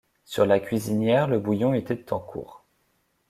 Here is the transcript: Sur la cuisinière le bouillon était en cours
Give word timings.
Sur 0.25 0.47
la 0.47 0.59
cuisinière 0.59 1.27
le 1.27 1.37
bouillon 1.39 1.75
était 1.75 2.11
en 2.11 2.19
cours 2.19 2.65